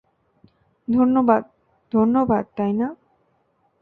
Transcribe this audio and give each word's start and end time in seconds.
ধন্যবাদ- 0.87 1.43
ধন্যবাদ- 1.93 2.43
তাই 2.57 2.71
না? 2.73 2.87